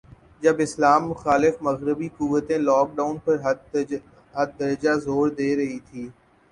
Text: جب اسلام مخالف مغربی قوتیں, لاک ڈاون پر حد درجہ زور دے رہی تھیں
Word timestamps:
جب 0.41 0.55
اسلام 0.59 1.01
مخالف 1.09 1.55
مغربی 1.61 2.07
قوتیں, 2.17 2.57
لاک 2.59 2.87
ڈاون 2.95 3.17
پر 3.25 3.35
حد 4.35 4.59
درجہ 4.59 4.93
زور 5.05 5.27
دے 5.37 5.55
رہی 5.57 5.79
تھیں 5.81 6.07